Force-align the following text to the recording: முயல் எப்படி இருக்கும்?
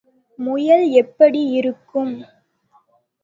முயல் 0.39 0.85
எப்படி 0.93 1.41
இருக்கும்? 1.51 2.13